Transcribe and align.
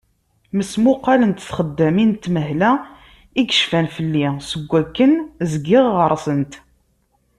Mesmuqalent 0.57 1.39
txeddamin 1.45 2.09
n 2.15 2.19
tenmehla 2.23 2.71
i 3.41 3.43
yecfan 3.45 3.87
fell-i 3.95 4.23
seg 4.49 4.61
wakken 4.69 5.11
zgiɣ 5.51 5.85
ɣer-sent. 5.97 6.53